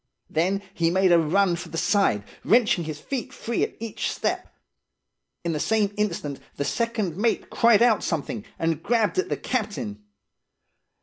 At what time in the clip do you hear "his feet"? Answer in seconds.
2.85-3.31